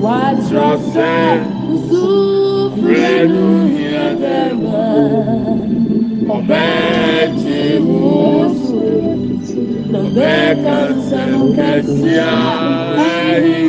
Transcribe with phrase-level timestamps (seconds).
[0.00, 2.37] What's your sense?
[3.04, 5.58] aleluia dela
[6.26, 8.58] combate o
[9.90, 13.68] toda canção que se arrependa.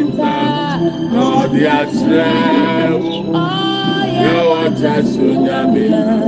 [1.12, 3.00] No dia céu
[4.22, 6.20] eu te sonho a é minha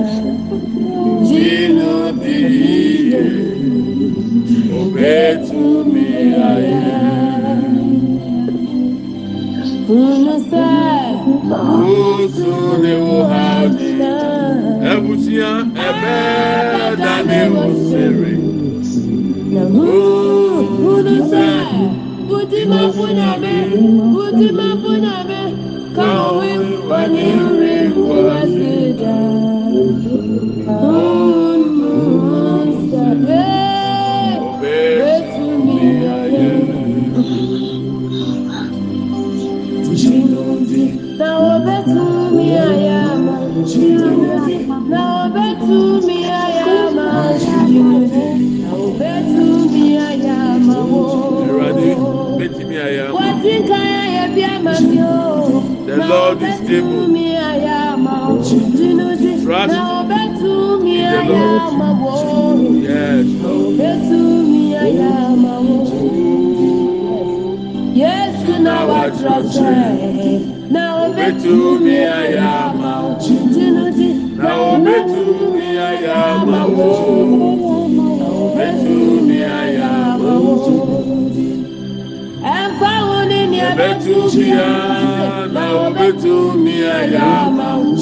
[83.72, 87.96] obetumi a na obetumi aya ama wo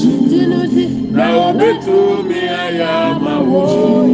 [1.12, 4.08] na obetumi aya ama wo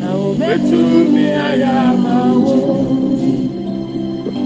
[0.00, 2.56] na obetumi aya ama wo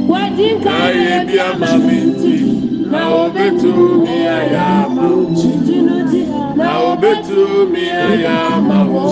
[0.09, 2.35] wadi nka ye bi ama mi nti
[2.91, 5.82] na obetumi aya ama wo.
[7.03, 9.05] Na obetu mi ayama wo.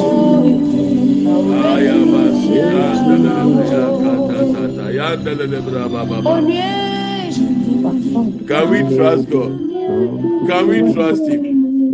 [1.75, 3.31] Ayama si yandele
[3.71, 3.91] ya
[5.89, 6.43] ba.
[8.47, 9.53] Can we trust God?
[10.49, 11.43] Can we trust him?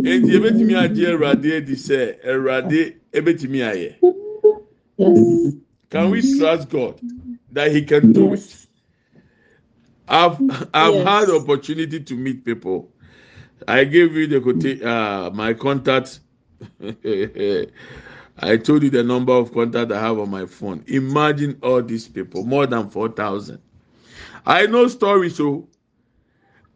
[0.05, 3.95] Enti ebetumi agye Awurade adi sɛ Awurade ebetumi ayɛ.
[5.89, 7.01] Can we trust God
[7.51, 8.67] that He can do it?
[10.07, 10.39] I've
[10.73, 11.07] I've Yes.
[11.07, 12.91] had opportunity to meet people.
[13.67, 16.19] I gave you the uh, my contact.
[18.39, 20.83] I told you the number of contact I have on my phone.
[20.87, 23.59] Imagine all these people, more than four thousand.
[24.45, 25.67] I know stories, so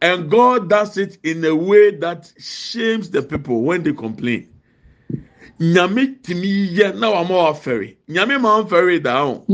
[0.01, 4.47] and God does it in a way that shames the people when they complain.
[5.59, 7.95] Nyame timi yɛ na wama wafɛre.
[8.09, 9.45] Nyame ma wafɛre da ho.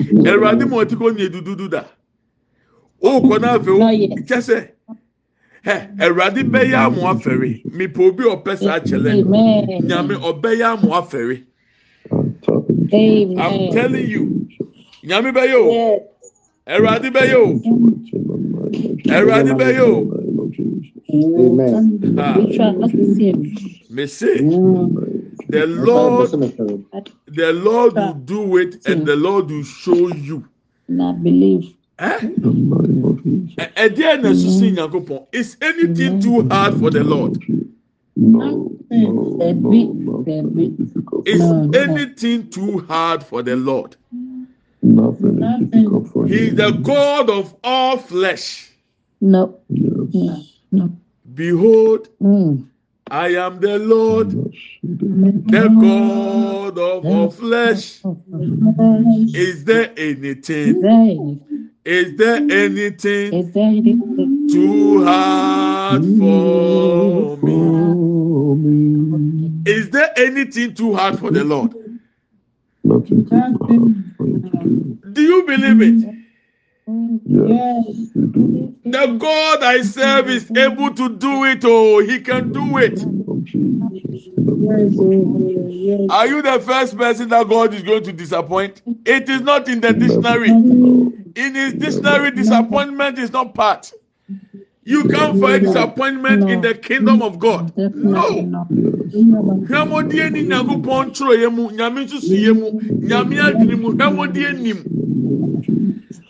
[0.00, 1.84] Awurade ma ɔte kɔ nye dududu da.
[3.00, 3.78] O kɔ na afɛ o
[4.24, 4.70] kyɛ sɛ
[5.66, 7.64] Awurade bɛyɛ amu afɛre.
[7.72, 9.26] Mipa obi a ɔpɛ saa kyɛlɛ.
[9.26, 9.68] Amen.
[9.80, 11.44] Nyame ɔbɛyɛ amu afɛre.
[13.36, 13.68] I'm Amen.
[13.68, 14.48] telling you.
[15.04, 15.84] Nyame bɛyɛ o.
[16.68, 17.66] Awurade bɛyɛ o.
[19.08, 20.14] Awurade bɛyɛ o.
[21.38, 22.00] Amen.
[22.16, 23.52] Ah, We trust him.
[23.90, 24.50] me say
[25.48, 26.36] the Lord,
[27.26, 30.48] the Lord will do it, and the Lord will show you.
[30.88, 31.75] And I believe.
[31.98, 32.20] Eh?
[33.82, 37.38] Ɛdeɛ na ɛsusu nyankopɔn is anything too hard for the lord
[38.18, 39.80] ẹbí.
[41.26, 41.70] is No, no.
[41.80, 43.96] anything too hard for the lord
[44.82, 48.70] Nothing is difficult for he is the god of all flesh
[49.20, 49.58] No.
[50.72, 50.90] No.
[51.34, 52.08] behold
[53.10, 54.30] i am the lord
[54.82, 58.00] the god of all flesh
[59.34, 61.40] is there anything
[61.86, 62.50] is there mm.
[62.50, 67.40] anything is there anything too hard mm.
[67.40, 68.86] for me
[69.66, 71.74] Is there anything too hard for the Lord?
[72.84, 74.98] Nothing too hard for him to do.
[75.12, 76.14] Do you believe it?
[77.24, 78.74] Yes, do.
[78.84, 81.64] The God I serve is able to do it.
[81.64, 83.04] Oh, He can do it.
[86.10, 88.82] Are you the first person that God is going to disappoint?
[89.04, 90.48] It is not in the dictionary.
[90.50, 93.92] In His dictionary, disappointment is not part.
[94.84, 97.72] You can't find disappointment in the kingdom of God.
[97.76, 98.42] No.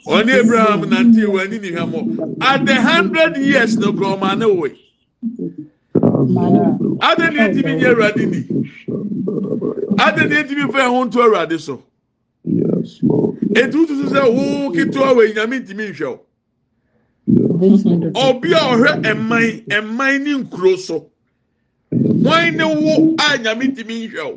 [0.06, 1.70] ɔne abraham nante wɔ ani ne
[2.40, 4.68] at the hundred years no korɔ ɔma ne woe
[6.26, 8.40] adɛ ne ntumi nyɛ awurade ni.
[9.98, 11.82] Adɛ ne ntumi fɛ ho nto awurade so
[13.54, 16.20] etu tutu sɛ wo ketewa wɔ yi nyame ntumi nhwɛ o.
[17.28, 21.06] Ɔbi a ɔhwɛ ɛman ɛman ne nkuro so
[21.90, 24.34] wɔn ne wo a nyame ntumi nhwɛ o.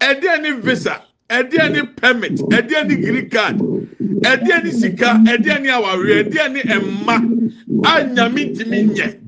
[0.00, 5.68] Ɛdeɛ ne visa ɛdeɛ ne permit ɛdeɛ ne green card ɛdeɛ ne sika ɛdeɛ ne
[5.68, 7.16] awareɛ ɛdeɛ ne ɛma
[7.84, 9.25] a nyame ntumi nyɛ.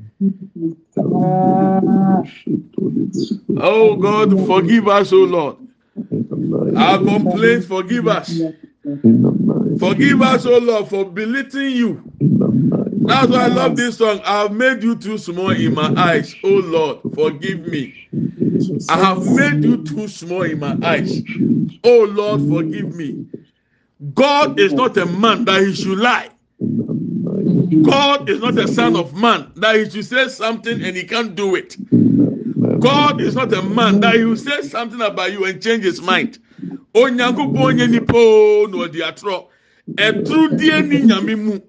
[3.57, 5.57] Oh God, forgive us, oh Lord.
[6.75, 8.39] Our complaints, forgive us.
[9.79, 12.03] Forgive us, oh Lord, for belittling you.
[12.19, 14.21] That's why I love this song.
[14.25, 16.35] I have made you too small in my eyes.
[16.43, 17.95] Oh Lord, forgive me.
[18.89, 21.23] I have made you too small in my eyes.
[21.83, 23.25] Oh Lord, forgive me.
[24.13, 26.29] God is not a man that he should lie.
[27.83, 31.35] God is not a son of man that he should say something and he can't
[31.35, 31.77] do it.
[32.79, 36.01] God is not a man that he will say something about you and change his
[36.01, 36.39] mind.
[36.93, 39.45] Onyankopɔn nye nipa o na ɔdi atorɔ.
[39.95, 41.59] Ɛturu die ni nyame mu.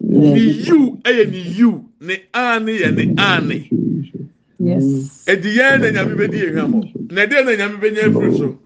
[0.00, 1.84] Ni yiw ɛyɛ ni yiw.
[2.00, 3.68] Ne yɛ ne ani.
[4.58, 5.24] Yes.
[5.26, 6.80] Edi yɛn na nyame bɛ di ehwɛ mo.
[7.10, 8.58] Na ɛdeɛ na nyame bɛ nye efiri so.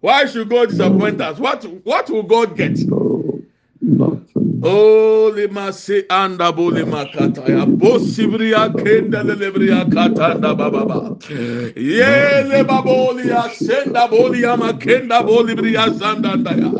[0.00, 1.38] Why should God disappoint us?
[1.38, 2.78] What what will God get?
[4.62, 11.16] Oli masi anda boli makata ya bosibriya kenda lelebriya katanda baba ba.
[11.76, 16.70] Yele baboli ya senda boli ya makenda boli briya sandanda ya.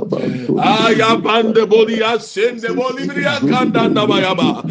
[0.61, 4.63] Aya bande boli ya sende boli briya kandanda baya ba.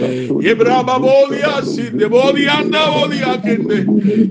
[0.41, 3.85] Yebra baboli ya sinde boli anda boli ya kinde.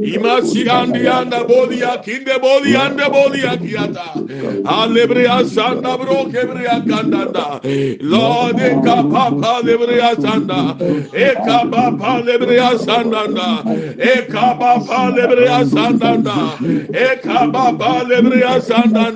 [0.07, 4.15] İmasi andi anda boli ya kinde boli anda boli ya kiyata.
[4.65, 7.61] Alebriya sanda bro kebriya kandanda.
[8.03, 10.61] Lord Eka papa lebriya sanda.
[11.13, 13.23] Eka papa lebriya sanda.
[13.99, 16.37] Eka papa lebriya sanda.
[16.93, 19.09] Eka papa lebriya sanda.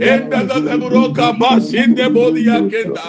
[0.00, 3.06] Enda da lebro kapa sinde boli yakenda.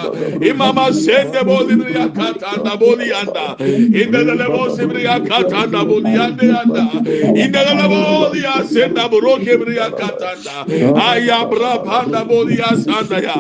[0.50, 3.56] İmama sende boli briya katanda boli yanda.
[3.60, 6.86] Enda da lebo sibriya katanda boli yanda yanda.
[7.44, 10.56] Enda da lebo boli yasenda bro kebriya katanda.
[11.08, 13.36] Ayabra panda boli yasanda ya.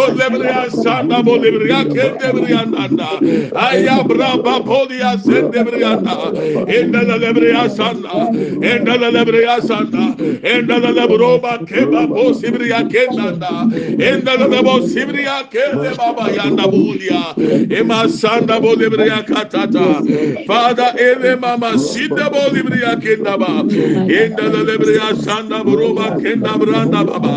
[0.00, 3.08] O lebriya sanda boli briya kendebriyanda
[3.54, 6.14] aya braba polia sendebriyanda
[6.76, 8.30] endala lebreya sanda
[8.72, 10.04] endala lebreya sanda
[10.54, 13.52] endala lebroba keba posibriya kendanda
[14.08, 16.64] endala lebo sibriya kende baba yanda.
[16.70, 17.34] Bulia
[17.78, 20.02] ema sanda bolebriya katata
[20.46, 23.64] fada ele mama sida bolebriya kendaba
[24.06, 27.34] endala lebreya sanda broba kendabranda baba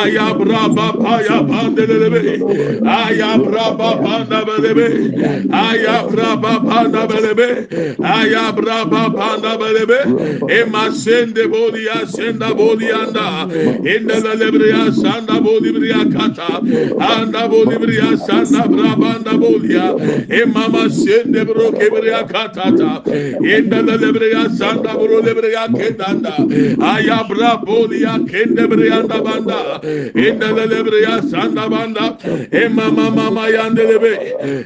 [0.00, 2.42] aya braba paya pandelebe
[2.84, 12.06] aya braba na belebe, ayabra baba na belebe, ayabra baba na belebe, ema sende bolia
[12.06, 13.46] senda bolianda,
[13.82, 16.58] inda the lebria sanda bolibria kata,
[17.00, 19.94] anda bolibria sanda brabanda bolia,
[20.28, 26.36] emama sende bro kebria katata, inda the lebria sanda bro lebria kendanda,
[26.78, 29.80] ayabra bolia kende brianda banda,
[30.14, 32.16] inda the lebria sanda banda,
[32.50, 34.12] emama mama yandelebe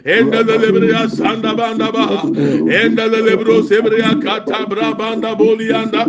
[0.05, 2.07] endelelebri ya sanda banda ba.
[2.81, 6.03] Endelelebro sebri ya katabra banda boli yanda.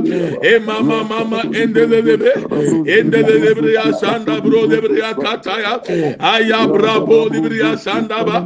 [0.43, 2.31] E mama mama endelelebe
[2.97, 5.73] endelelebri ya sanda bro debri ya kataya
[6.19, 8.37] aya bra boli bri ya sanda ba.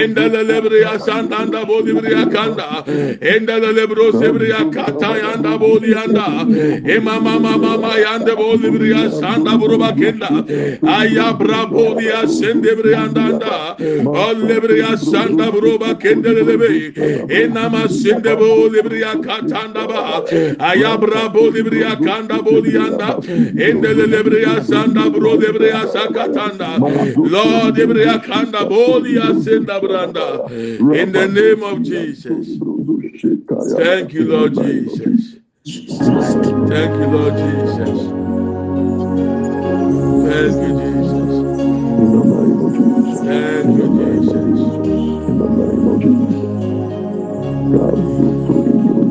[0.00, 2.84] Endelelebri ya sanda anda boli bri ya kanda.
[3.34, 6.26] Endelelebro sebri ya kataya anda boli yanda.
[6.94, 10.30] E mama mama mama yanda boli bri ya sanda bro bakenda
[10.86, 16.92] aya bra boli ya sende bri yanda anda olibria sanda buruba kende lebe,
[17.28, 20.24] enama sende bolibria katanda ba,
[20.58, 23.18] ayabra bolibria kanda bolianda,
[23.56, 26.80] endele lebria sanda bro lebria sakatanda,
[27.16, 30.50] Lord lebria kanda bolia senda branda,
[30.94, 32.58] in the name of Jesus.
[33.76, 35.36] Thank you, Lord Jesus.
[36.68, 38.08] Thank you, Lord Jesus.
[40.28, 40.89] Thank you, Jesus.
[43.24, 43.88] Thank you,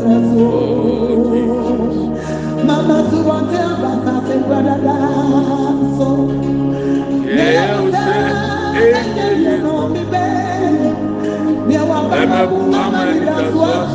[0.00, 0.50] Sùn o.
[2.66, 4.14] Mẹ́fà súnmọ́ tí a bàtà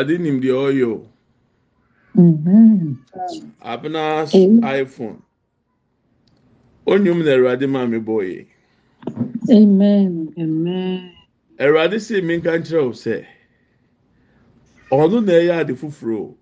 [0.08, 1.08] Ẹ̀rọ̀adé nim deɛ ɔyɛ o.
[2.18, 3.00] Amen.
[3.62, 4.64] Abena's Amen.
[4.64, 5.22] iPhone.
[6.88, 8.00] Onyum na Ẹ̀rọ̀adé maa mi.
[9.52, 10.34] Amen.
[10.40, 11.12] Amen.
[11.60, 13.26] Ẹ̀rọ̀adé sì mi nka nkyerɛ o sɛ,
[14.92, 16.38] ɔno na ɛyɛ ade foforɔ o.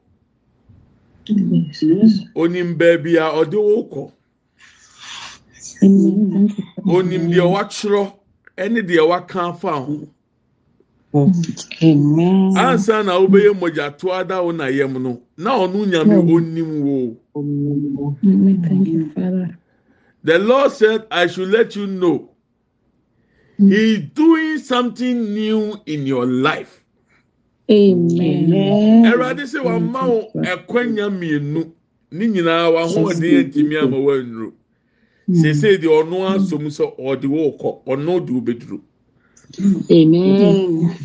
[2.36, 4.04] Onim baabi a ɔde wo kɔ.
[5.84, 6.32] Amen.
[6.34, 6.66] Thank you.
[6.88, 8.04] Onim deɛ watwerɛ
[8.58, 10.10] ɛne deɛ waka afa ho.
[11.16, 12.54] Amen.
[12.58, 17.18] Ansa na wobɛyɛ mogyato ada wo na yam no, na ɔno nyame onim wo.
[20.24, 22.30] The Lord said, I should let you know.
[23.58, 26.82] He's doing something new in your life.
[27.70, 31.72] Sẹ́ wàá má wo ẹ̀kwẹ́nya mmienu
[32.12, 34.52] ní nyinaa wàhóɔden ntumi ama wànnuro.
[35.32, 38.82] Sese deɛ ɔno asom sɛ ɔde wo kɔ, ɔno de wo bɛduro.
[39.92, 40.98] Amen.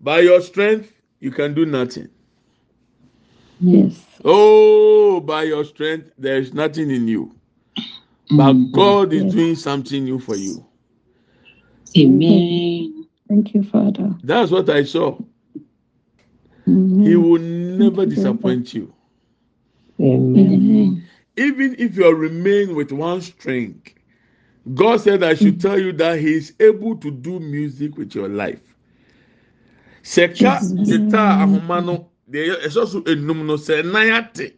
[0.00, 2.08] By your strength, you can do nothing.
[3.60, 4.04] Yes.
[4.24, 7.34] Oh, by your strength, there is nothing in you.
[8.30, 8.72] But mm-hmm.
[8.72, 9.32] God is Yes.
[9.32, 10.64] doing something new for you.
[11.96, 13.06] Amen.
[13.28, 14.14] Thank you, Father.
[14.22, 15.18] That's what I saw.
[16.66, 17.06] Amen.
[17.06, 17.22] He mm-hmm.
[17.22, 18.92] will never disappoint you.
[20.00, 21.06] Amen.
[21.36, 23.80] Even if you remain with one string,
[24.72, 28.28] God said, I should tell you that He is able to do music with your
[28.28, 28.60] life.
[30.02, 34.54] Seka guitar ahoma no deɛ ɛyɛ- ɛsɛ so enum no sɛ nan ate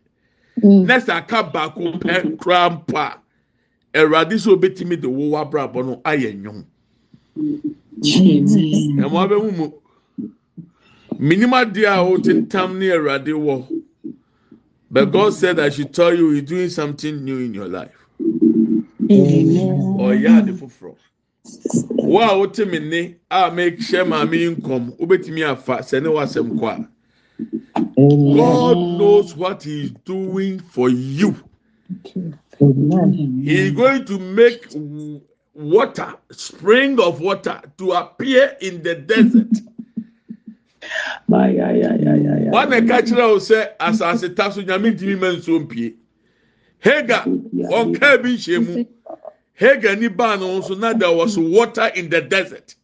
[0.63, 0.87] Mm.
[0.87, 3.21] na sɛ aka baako pɛ kura mpo a
[3.95, 6.65] ɛwurade sɛ obetumi de wo wabrabɔ no ayɛ nnwom
[8.17, 8.99] Amen.
[8.99, 9.73] ɛmo abɛmu mu
[11.19, 13.69] minim adeɛ a wotentam ne ɛwurade wɔ
[14.91, 18.06] but God said I should tell you He's doing something new in your life.
[19.11, 19.99] Amen.
[19.99, 20.95] ɔyɛ ade foforɔ.
[21.91, 26.59] Wo a wote me nne a mehyɛ maame yi nkɔm wobɛtumi afa sɛ ne wasɛm
[26.59, 26.89] kɔ a.
[27.97, 31.37] God knows what he is doing for you.
[32.59, 34.67] He is going to make
[35.55, 39.51] water spring of water to appear in the desert.
[41.29, 45.95] Wọn na ɛka kyerɛ o sɛ asase ta so nyame ntumi ma nsuo mpie.
[46.79, 48.85] Hagar ɔnkaa bi nhyɛ mu
[49.59, 52.75] hagar ni baa no nso there was water in the desert.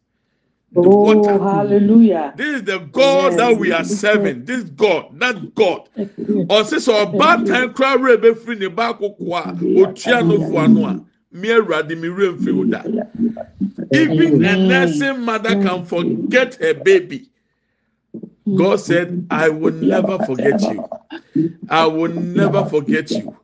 [0.71, 1.39] The Oh, water.
[1.43, 2.33] hallelujah.
[2.35, 4.45] This is the God that we are serving.
[4.45, 5.87] This God, that God.
[5.97, 11.01] Ɔsi sɛ ɔbaatan kura wura bɛfiri ne ba akoko a otua no fo ano a
[11.31, 12.65] mi awurade mi wura nfiri wo.
[13.93, 17.29] Even a nursing mother can forget her baby.
[18.55, 20.85] God said, I will never forget you.
[21.69, 23.37] I will never forget you.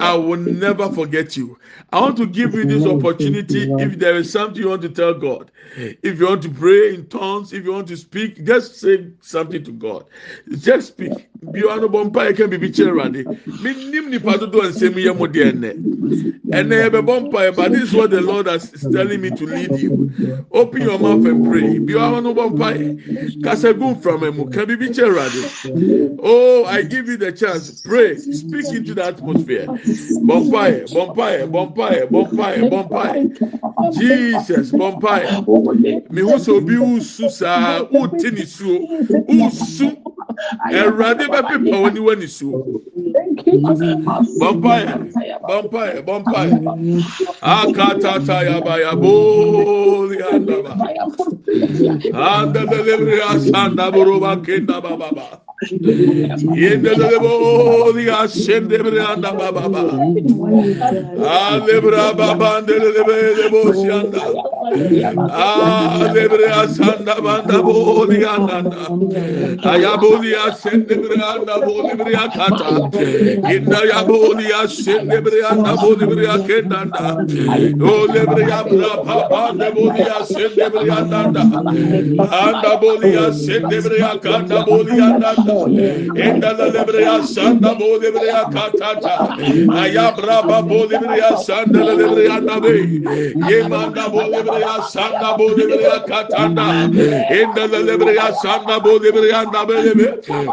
[0.00, 1.58] I will never forget you.
[1.92, 3.72] I want to give you this opportunity.
[3.78, 7.06] If there is something you want to tell God, if you want to pray in
[7.06, 10.06] tongues, if you want to speak, just say something to God.
[10.58, 11.28] Just speak.
[11.42, 13.28] Bi wa no bɔ mpa yɛ kan bibi kyerɛ Awurade.
[13.58, 14.60] Mi nim nipa dodo.
[14.62, 14.82] Ɛnɛ
[16.52, 19.46] yɛ bɛ bɔ mpa yɛ but this is what the Lord is telling me to
[19.46, 19.98] lead you.
[20.52, 21.78] Open your mouth and pray.
[21.78, 22.94] Bi wa no bɔ mpa yɛ.
[23.42, 25.50] Kasa gun from emu kan bibi kyerɛ Awurade.
[26.18, 27.70] Oh, I give you the chance.
[27.72, 28.22] Pray.
[28.30, 29.70] Speak into the atmosphere.
[29.86, 33.28] Bompaye, bompaye, bompaye, bompaye, bompaye.
[33.92, 35.46] Jesus, bompaye.
[36.10, 38.78] Me who so usu sa uti ni su
[39.28, 39.96] usu.
[40.72, 42.82] Erade ba pepa wani wani su.
[44.40, 44.86] Bompaye,
[45.46, 46.58] bompaye, bompaye.
[47.42, 50.74] Akata ta ya ba ya bo anda ba.
[52.14, 55.43] Anda delivery asanda buruba kenda ba ba ba.
[55.70, 59.82] Yendele bo diga sende bre anda baba ba.
[61.24, 64.22] Ale bra baba ndele de be de bo si anda.
[65.30, 68.84] Ale bre asanda banda bo diga anda.
[69.70, 72.68] Aya bo diga sende bre anda bo di bre akata.
[73.54, 75.40] Inda ya bo diga sende bre
[75.80, 77.08] bo di bre akenda anda.
[77.80, 81.42] O le bre de bo diga sende bre anda anda.
[82.44, 85.53] Anda bo diga sende bre akanda bo diga anda.
[85.62, 89.36] Endala lebreya sanda bo lebreya katata.
[89.82, 92.74] Ayabra ba bo lebreya sanda lebreya nabe.
[93.38, 96.66] Yemanda bo lebreya sanda bo lebreya katanda.
[97.30, 100.08] Endala lebreya sanda bo lebreya nabe lebe.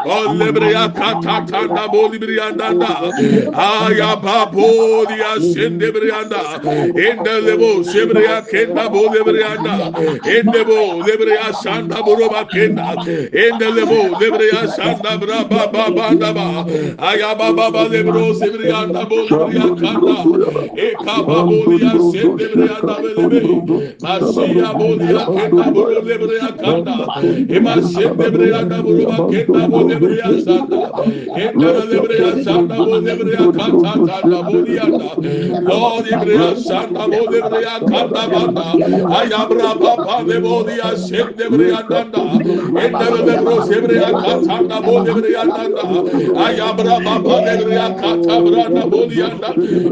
[0.05, 3.11] O lebreya katata da bo lebreya nanda.
[3.53, 6.57] Ayaba bo da.
[6.95, 9.91] Endala lebo sebreya kenda bo lebreya da.
[10.25, 12.95] Endebo lebreya sanda bo roba kenda.
[13.33, 16.65] Endala lebo lebreya sanda anda braba baba anda ba
[17.09, 20.17] aya baba ba le bro se bri anda bo bri anda
[20.75, 23.41] e ka ba bo ya se de bri anda be le be
[24.03, 26.95] ma si ya bo ya anda bo le bri anda
[27.55, 30.57] e ma se de bri anda bo ba ke da bo le bri anda
[31.35, 33.65] e ka le bri anda bo le bri anda
[34.07, 35.09] ta da bo li anda
[35.69, 38.67] lo di bri anda bo le bri anda ba da
[39.19, 42.23] aya braba ba le bo ya se de bri anda anda
[42.83, 45.63] e da le bro se bri anda yanda bo devri yanda
[46.45, 48.09] ayabra baba devri yanda.
[48.27, 49.49] Kabra da bo yanda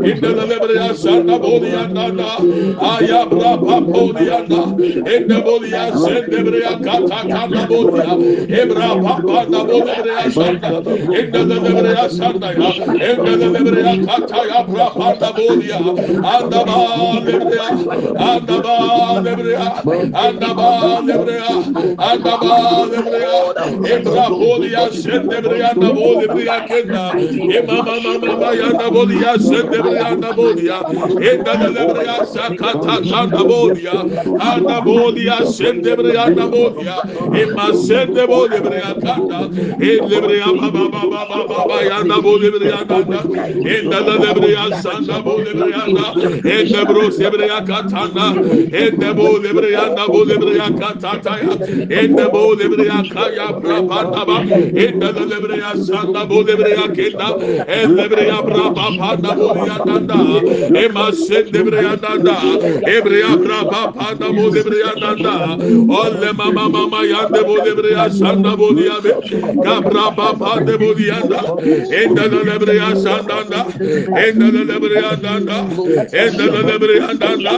[0.09, 2.29] indele devri yanda bo yanda
[2.79, 4.61] ayabra baba yanda.
[5.13, 8.13] İnde bo yanda sen devri yanda kabra bo ya.
[8.61, 10.69] Ebra baba da bo devri yanda
[11.19, 12.69] indele devri yanda ya
[13.09, 15.79] indele devri yanda ya bra baba bo ya.
[16.33, 16.77] Anda ba
[17.25, 17.59] devri
[18.29, 18.75] anda ba
[19.25, 19.55] devri
[20.23, 20.69] anda ba
[21.07, 21.37] devri
[21.97, 22.53] anda ba
[22.91, 23.19] devri
[23.89, 27.13] ebra bo ya sendere ya da boli bu ya kenda.
[27.17, 30.79] E mama mama ya da boli ya sendere ya da boli ya.
[31.21, 33.99] E da da da ya sakata ya da boli ya.
[34.39, 36.97] A da boli ya sendere ya da boli ya.
[37.35, 39.49] E ma sende boli bre ya kanda.
[39.81, 42.99] E le bre ya mama mama mama ya da boli bre ya da.
[42.99, 46.49] E da da da bre ya sanda boli bre ya da.
[46.49, 48.27] E da bro se bre ya katanda.
[48.73, 51.53] E da boli bre ya da boli bre ya katata ya.
[52.01, 54.37] E da boli bre ya kaya brabanda ba.
[54.83, 57.29] Ekada lebreya sanda bu lebreya kelda.
[57.67, 60.19] El lebreya braba panda bu yandanda.
[60.83, 62.35] Ema sen lebreya danda.
[62.95, 65.33] Ebreya braba panda bu lebreya danda.
[66.01, 69.11] Olle mama mama yande bu lebreya sanda bu diyabe.
[69.65, 71.41] Kabra baba de bu diyanda.
[72.01, 73.61] Enda lebreya sandanda.
[74.25, 75.57] Enda lebreya danda.
[76.23, 77.53] Enda lebreya danda.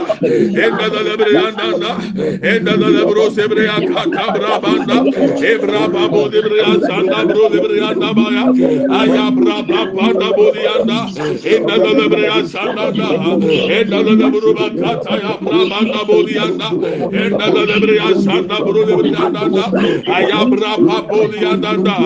[0.64, 1.92] Enda lebreya danda.
[2.52, 4.96] Enda lebro sebreya katabra banda.
[5.52, 8.44] Ebra babo lebreya sanda bro lebre ya da ba ya
[9.00, 10.98] aya bra ba ba da bo ya da
[11.52, 13.08] e da da lebre ya sanda da
[13.76, 16.68] e da da lebre ba ka ta ya bra ba da bo ya da
[17.22, 19.64] e da da lebre ya sanda bro lebre ya da da
[20.16, 21.96] aya bra ba bo ya da da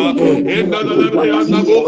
[0.57, 1.79] e da da lebre ya da bo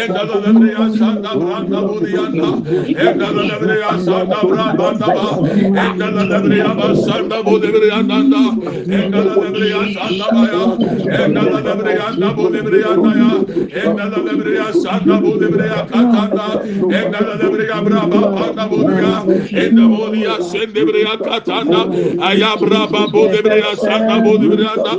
[0.00, 2.50] e da da lebre ya sanda bra da bo ya da
[2.84, 6.70] e da da lebre ya sanda bra ba da ba e da da lebre ya
[6.80, 8.42] ba sanda bo lebre ya da da
[8.98, 10.62] e da da lebre ya sanda ba ya
[11.16, 13.30] e da da lebre ya da bo bodebreya daya,
[13.82, 16.46] engala debreya sanda bodebreya katanda,
[16.98, 19.16] engala debreya braba panda bodebreya,
[19.62, 21.80] enda bodebreya sendebreya katanda,
[22.28, 24.94] aya braba bodebreya sanda bodebreya da,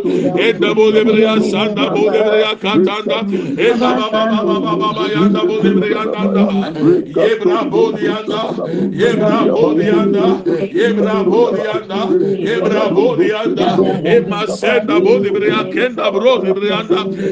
[0.48, 3.20] enda bodebreya sanda bodebreya katanda,
[3.68, 6.46] enda baba baba baba yanda bodebreya danda,
[7.18, 8.42] yebra bodiyanda,
[9.02, 10.26] yebra bodiyanda,
[10.80, 12.00] yebra bodiyanda,
[12.48, 13.68] yebra bodiyanda,
[14.16, 16.80] emasenda bodebreya kenda bro bodebreya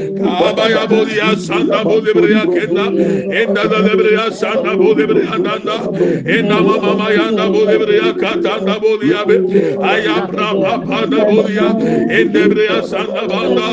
[0.10, 2.86] Abaya Bolia Santa Bolibria Kenda,
[3.30, 5.78] Enda Lebria Santa Bolibria Nanda,
[6.26, 9.22] Enda Mama Yanda Bolibria Katanda Bolia,
[9.78, 11.68] Ayabra Panda Bolia,
[12.10, 13.68] Endebria Santa Banda,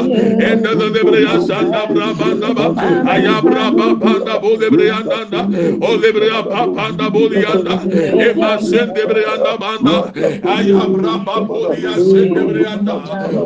[0.49, 2.75] Enda Lebria Santa Brabanda,
[3.09, 3.64] Ayabra
[4.01, 5.41] Panda Bolibria Nanda,
[5.81, 6.43] Olibria
[6.75, 7.75] Panda Bolianda,
[8.21, 10.12] Emma Sendebrianda Banda,
[10.45, 11.14] Ayabra
[11.47, 12.95] Bolia Sendebrianda,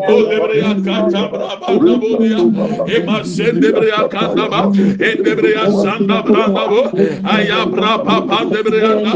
[0.08, 2.71] Olibria Katabra Banda Bolia.
[2.96, 4.60] Ema sendebreya kandaba.
[5.08, 6.80] Endebreya sanda branda bu.
[7.34, 9.12] Ayabra papa debreyanda.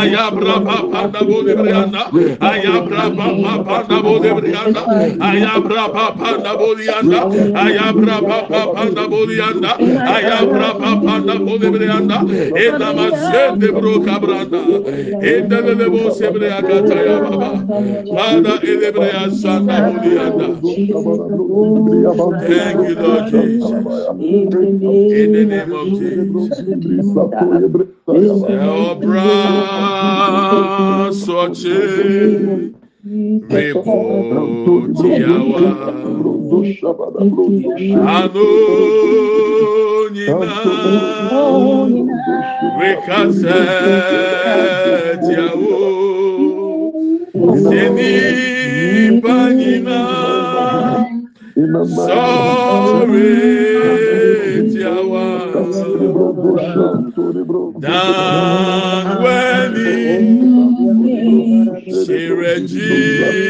[0.00, 2.02] Ayabra papa da bu debreyanda.
[2.40, 4.82] Ayabra papa da bu debreyanda.
[5.20, 7.20] Ayabra papa da bu yanda.
[7.64, 9.70] Ayabra papa da bu yanda.
[10.14, 12.16] Ayabra papa da bu debreyanda.
[12.64, 14.60] Endama sendebro kabranda.
[15.22, 17.50] Endebele bu sebreya kataya baba.
[18.16, 20.46] Bana elebreya sanda bu yanda.
[22.46, 23.70] Thank you Lord Jesus.
[24.18, 26.60] In the name of Jesus.
[28.86, 29.26] Obra
[31.12, 31.78] soche
[33.50, 35.66] rebo tiawa
[38.16, 38.48] ano
[40.14, 40.54] nyina
[42.80, 43.58] rekasɛ
[45.24, 45.78] tiawo
[47.62, 48.12] seni
[49.22, 49.36] pa
[51.56, 53.32] sɔre
[54.72, 55.26] tiawa
[57.80, 59.06] dan
[62.68, 63.46] jesus.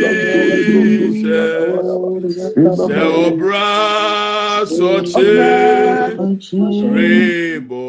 [2.87, 3.69] Sɛ ɔbra
[4.77, 5.31] sɔkye
[6.95, 7.85] rebo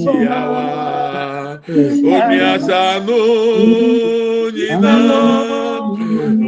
[0.00, 0.64] tiawa
[1.68, 2.00] Mm.
[2.16, 3.20] obiasanu
[4.56, 4.94] nyina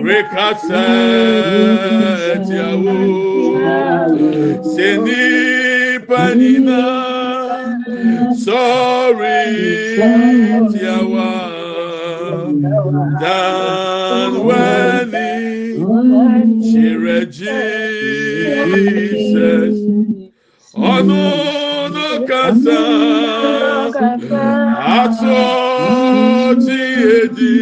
[0.05, 0.85] rekasa
[2.47, 2.97] tiawo
[4.73, 5.25] seni
[6.09, 6.81] panina
[8.33, 9.45] sori
[10.73, 11.31] tiawa
[13.21, 15.29] danwani
[16.65, 19.77] kyerɛ jesus.
[20.93, 21.25] Ɔno
[21.95, 22.79] no kasa.
[24.89, 26.81] asoti
[27.21, 27.57] edi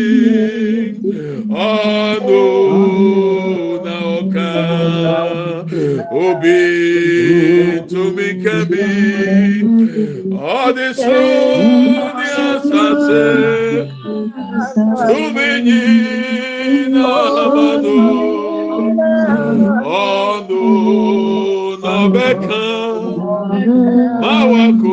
[1.68, 2.42] ọnụ
[3.84, 4.50] na ọka
[6.24, 6.60] obi
[7.90, 8.88] tumi nkemi
[10.60, 11.18] ọdịsụ
[12.14, 13.26] ndị asase
[15.06, 15.82] tumenyi
[16.92, 17.96] n'alamanụ
[20.06, 20.62] ọnụ
[21.82, 22.62] na ọbeka
[24.22, 24.92] mawakụ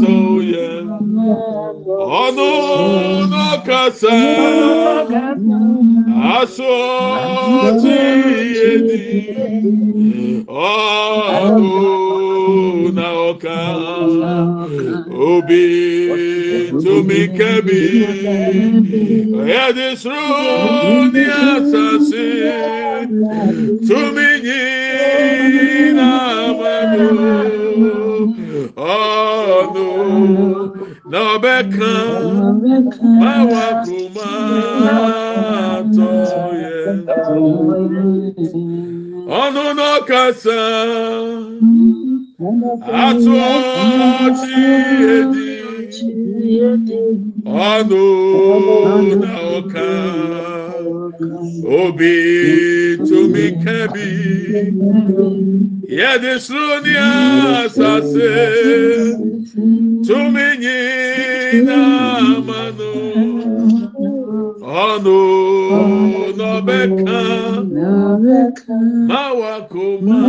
[0.00, 0.66] toye
[2.22, 2.50] ọnụ
[3.30, 4.16] n'ọkasa
[6.36, 6.70] asụ
[7.66, 7.94] ọtụ
[8.42, 9.02] ihe dị
[11.42, 11.70] ọnụ
[12.96, 13.58] na ọka
[15.30, 15.64] obi
[16.82, 17.80] tumi kebi.
[19.64, 20.24] Edisru
[21.12, 22.26] ni asasi.
[23.86, 24.62] Tumi nyi
[25.98, 26.08] na
[26.46, 27.08] amadu.
[31.38, 31.92] ọbẹ̀ka
[33.20, 36.12] báwa kò máa tọ́
[36.62, 37.42] yẹn tó.
[39.42, 40.60] ọ̀nà náà kẹsà
[43.06, 43.48] àtọ́
[44.40, 44.54] tí
[45.16, 47.00] èdè
[47.70, 50.57] ọ̀nà náà kàn.
[51.78, 52.14] obi
[53.08, 54.08] tumi kẹbi
[55.98, 58.30] yẹdi suru ni asase
[60.06, 61.80] tumi nyina
[62.46, 62.92] manu
[64.86, 65.18] ọnu
[66.38, 67.64] n'ọbẹ kan
[69.08, 70.20] mawakoma.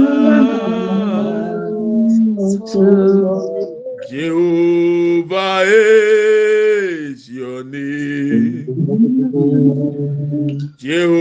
[4.09, 8.65] Jehovah is your name.
[10.89, 11.18] You.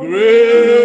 [0.00, 0.83] great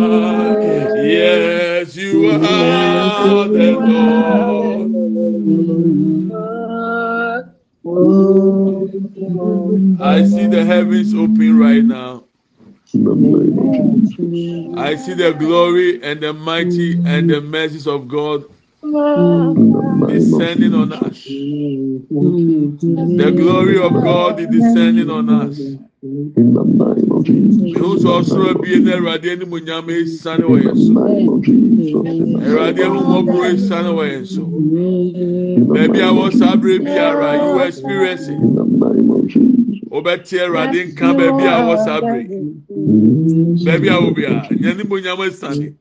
[1.05, 4.89] Yes, you are the Lord.
[10.01, 12.25] I see the heavens open right now.
[12.95, 14.79] In the name of Jesus.
[14.79, 18.58] I see the glory and the mighty and the mercies of God In the name
[20.09, 21.25] descending on us.
[23.21, 25.59] The glory of God is descending on us.
[27.79, 30.93] Ehusu ọsoro bi na Awurade anim onyam esane wɔ yɛn so.
[32.47, 34.43] Awurade ahomɔboro esane wɔ yɛn so.
[35.75, 38.27] Baabi a wɔ abere biara you experience.
[39.93, 40.29] Experiencing.
[40.37, 40.39] In the name of Jesus.
[40.39, 42.01] Wobɛte Awurade nka baabi a wɔ saa.
[43.65, 45.75] Baabi a wɔ biara nyɛ anim nyama esane.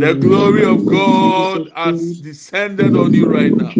[0.00, 3.72] The glory of God has descended on you right now.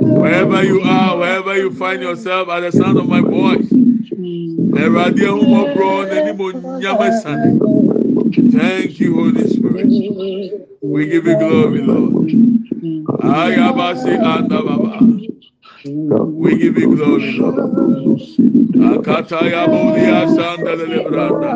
[0.00, 3.68] Wherever you are, wherever you find yourself at the sound of my voice.
[3.70, 7.58] Awurade ehu mmɔborɔ n'anim nyama esane.
[8.52, 9.86] Thank you, Holy Spirit.
[10.82, 12.28] We give you glory, Lord.
[13.22, 15.00] Ayabasi andababa.
[15.84, 18.20] We give you glory, Lord.
[19.10, 21.52] Akataya bolia sandalele branda.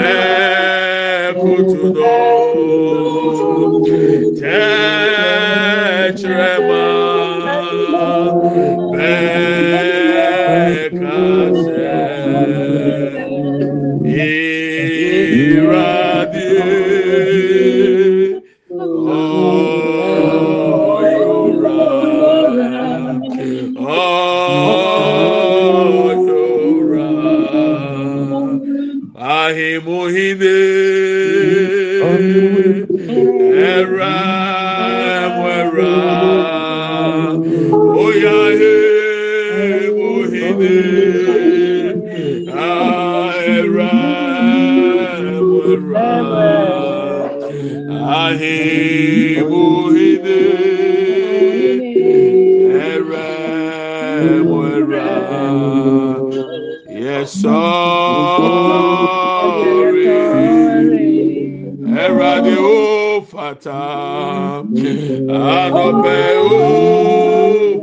[65.27, 66.41] anɔpɛ o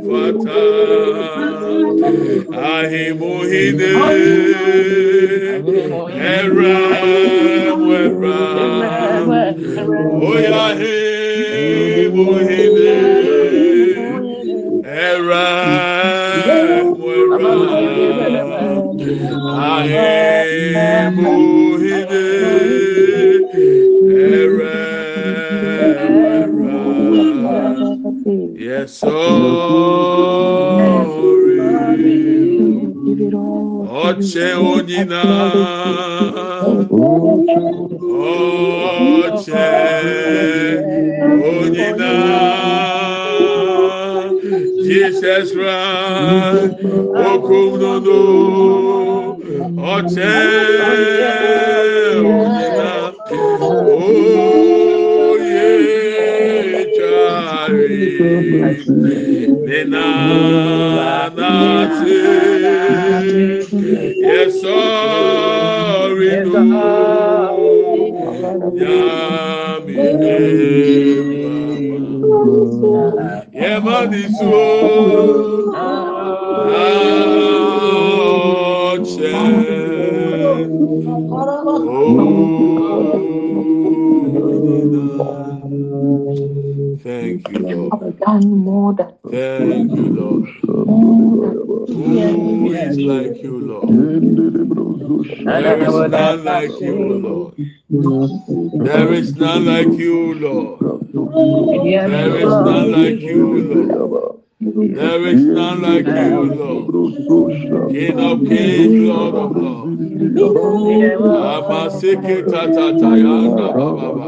[0.07, 0.63] fata
[2.73, 3.91] ahimuhide
[6.33, 9.29] ɛram ɛram
[10.29, 13.06] oyahimuhide.
[34.63, 36.57] wo nyinaa
[39.23, 39.69] ɔkyɛ
[41.41, 42.67] wo nyinaa
[44.87, 45.79] jesus ra
[47.31, 48.19] okum no no
[49.93, 50.46] ɔkyɛ
[87.03, 88.19] thank you, Lord.
[88.19, 89.66] done more than Thank
[95.27, 97.53] There is none like you, Lord.
[98.85, 100.79] There is none like you, Lord.
[102.11, 104.39] There is none like you, Lord.
[104.59, 107.91] There is none like you, Lord.
[107.91, 110.01] King of kings, Lord of lords.
[111.53, 114.27] Amaseke tatatayanda baba.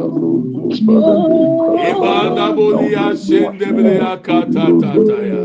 [1.89, 5.39] Ibada bolia shendebele akata tataya.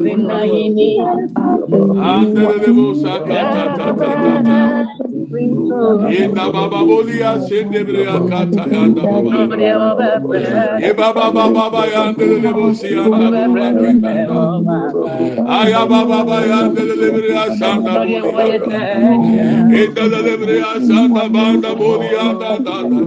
[2.13, 4.87] Andere bosa kata tatatata.
[5.35, 9.57] Eba baba bolia sende brea kata ya da baba.
[10.81, 13.65] Eba baba baba ya ndele le bosi ya da baba.
[15.11, 18.23] Eh, aya baba baba ya ndele le brea sanda bolia.
[19.75, 22.99] Eda le brea sanda banda bolia da da da.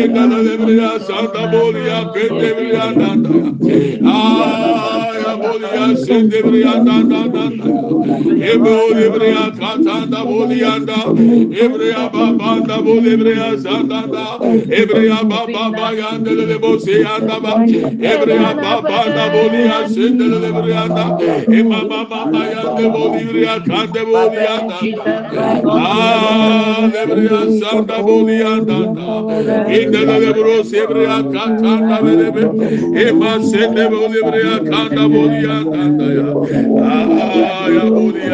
[0.00, 3.34] Eda le brea sanda bolia pende brea da da.
[4.12, 7.93] Aya bolia sende brea da da da da.
[8.44, 10.98] Ebro Ebrea Katanda Bolianda
[11.62, 14.24] Ebrea Babanda Bolebrea Zandanda
[14.68, 17.52] Ebrea Baba Yanda Lebose Andaba
[18.12, 21.04] Ebrea Babanda Bolia Sindel Ebreanda
[21.48, 22.20] Ema Baba
[22.52, 24.78] Yanda Bolivria Kande Bolianda
[25.66, 28.78] Ah Ebrea Sanda Bolianda
[29.78, 32.44] Indel Lebros Ebrea Katanda Belebe
[33.08, 35.82] Ema Sende Bolivria Kanda Bolianda
[36.84, 38.33] Ah Ya Bolia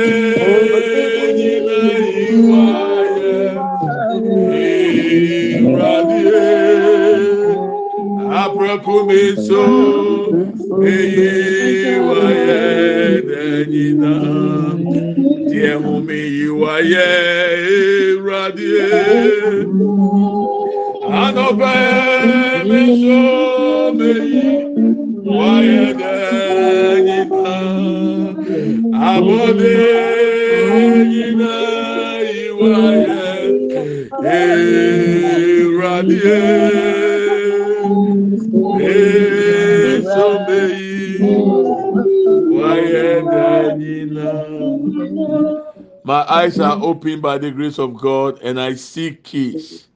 [46.95, 49.87] Open by the grace of God and I see keys.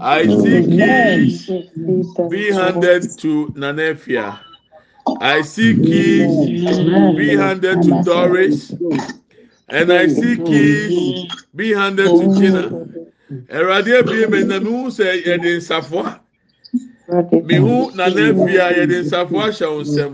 [0.00, 1.46] I see keys.
[2.28, 4.38] Be handed to Nanefia.
[5.20, 6.46] I see keys.
[7.16, 8.72] Be handed to Doris.
[9.68, 11.26] And I see keys.
[11.54, 12.86] Be handed to Gina.
[13.48, 16.00] Eradi ebie me na mi hu sɛ yɛde nsafo
[17.44, 20.12] mihu nana efia yɛde nsafo ahyɛ wɔn nsam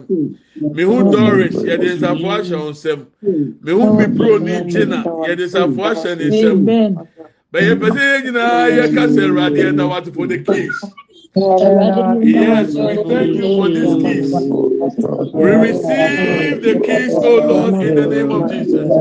[0.72, 3.00] mihu doris yɛde nsafo ahyɛ wɔn nsam
[3.62, 6.58] mihu bipro ni gyina yɛde nsafo ahyɛ ne nsam
[7.52, 10.96] bɛyɛ pɛsɛ yɛn nyinaa yɛ kasa awurade ɛna wate for the case.
[11.36, 14.32] Yes, we thank you for these keys.
[15.34, 18.92] We receive the keys, oh Lord, in the name of Jesus.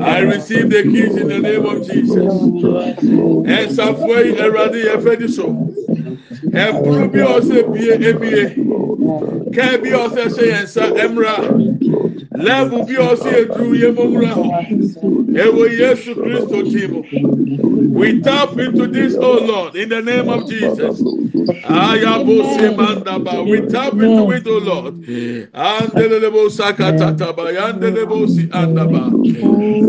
[0.00, 2.32] I receive the keys in the name of Jesus.
[3.46, 5.93] And Safway Eradi Efediso.
[6.52, 8.42] ɛkuru bi ɔsɛ bie ebie
[9.54, 11.34] kɛɛ bi ɔsɛ hyɛ yɛn nsa ɛmra
[12.44, 14.44] lɛɛbu bi ɔsɛ eduru yɛ mɔmura hɔ.
[15.34, 17.04] Ewo Yesu Christo Timo.
[17.92, 21.00] We tap into this, oh Lord, in the name of Jesus.
[23.46, 24.94] We tap into it, oh Lord.
[25.54, 27.52] Andelebo sakatataba.
[27.52, 29.10] Yandelebo si andaba.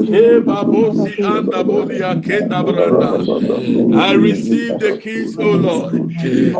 [0.05, 3.93] Kebabosi andaboli akenda branda.
[3.93, 5.93] I receive the keys, oh Lord.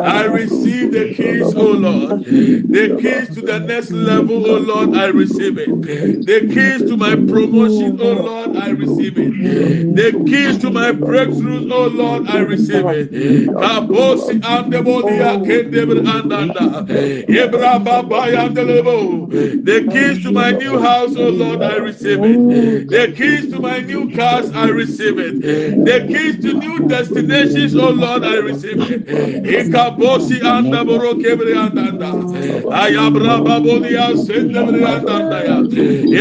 [0.03, 2.25] I receive the keys, oh Lord.
[2.25, 5.69] The keys to the next level, oh Lord, I receive it.
[6.25, 9.95] The keys to my promotion, oh Lord, I receive it.
[9.95, 13.11] The keys to my breakthroughs, oh Lord, I receive it.
[13.11, 16.86] Kabosi andebolia oh, kendebr andanda.
[17.28, 19.30] Ebra baba yandelebo.
[19.65, 22.89] The keys to my new house, oh Lord, I receive it.
[22.89, 25.41] The oh, keys to my new cars, I receive it.
[25.41, 29.05] The keys to new destinations, oh Lord, I receive it.
[29.07, 32.11] Ikabosi andaboro kebre andanda.
[32.71, 35.65] Ayabra babolia sendebre andanda.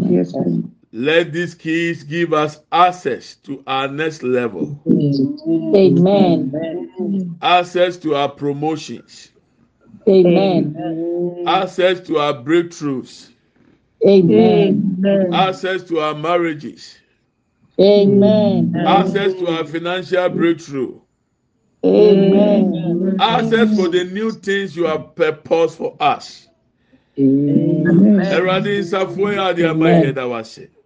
[0.09, 0.74] Yes, Lord.
[0.97, 4.81] Let these keys give us access to our next level,
[5.75, 6.53] Amen.
[7.43, 9.33] access to our promotions,
[10.09, 11.43] Amen.
[11.49, 13.31] access to our breakthroughs,
[14.07, 15.31] Amen.
[15.35, 16.97] access to our marriages,
[17.81, 18.73] Amen.
[18.87, 21.01] access to our financial breakthrough,
[21.85, 23.17] Amen.
[23.19, 26.47] access for the new things you have purposed for us.
[27.19, 27.85] Amen.
[28.37, 30.63] Ẹ̀rọ̀dì nsàfùwẹ̀ yà àdìyẹ àmà yẹ dà wá sí.
[30.63, 30.71] Amen.
[30.71, 30.84] Ayé àkwẹ̀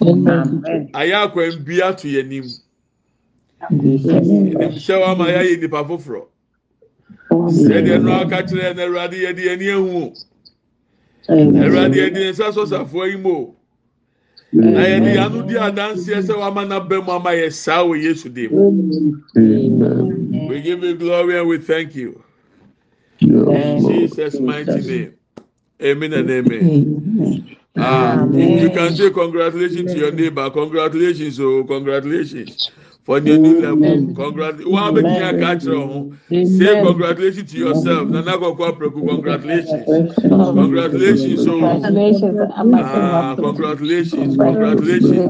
[0.00, 2.44] ayɛ akwanbi ato yɛ nim
[3.70, 6.22] nimhyɛ wa ma yɛayɛ nipa foforɔ.
[7.30, 10.12] Sɛdeɛ no aka kyerɛ no awurade yɛde yɛni ehu
[11.28, 13.54] awurade yɛde yɛn nsa sɔsafoɔ yi mu
[14.52, 18.52] na yɛde yɛano di adanseɛ sɛ wama n'aba mu ama yɛ saa wɔ yesu dim
[20.48, 22.22] we give you glory and we thank you.
[23.20, 25.14] In jesus mighty name.
[25.82, 26.60] Amen and amen.
[26.62, 27.56] amen.
[27.78, 28.58] Amen.
[28.58, 30.50] you can say congratulations to your neighbor.
[30.50, 32.60] Congratulations, oh, congratulations
[33.04, 34.08] for the new level.
[34.14, 34.68] Congratulations.
[34.72, 35.64] One big thing I catch.
[36.44, 38.10] Say congratulations to yourself.
[38.10, 40.04] Nana Kokwa Preku, congratulations.
[40.52, 41.68] Congratulations, oh.
[41.70, 42.38] Congratulations.
[42.72, 45.26] Ah, congratulations, congratulations.